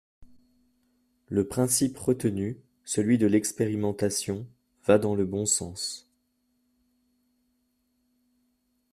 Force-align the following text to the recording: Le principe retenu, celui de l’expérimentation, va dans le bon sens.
Le 1.27 1.47
principe 1.47 1.95
retenu, 1.99 2.59
celui 2.85 3.19
de 3.19 3.27
l’expérimentation, 3.27 4.47
va 4.87 4.97
dans 4.97 5.13
le 5.13 5.25
bon 5.27 5.45
sens. 5.45 6.09